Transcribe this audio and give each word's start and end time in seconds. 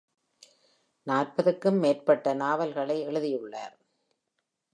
நாற்பதுக்கும் 1.07 1.77
மேற்பட்ட 1.77 2.33
நாவல்களை 2.33 2.99
எழுதியுள்ளார். 3.01 3.75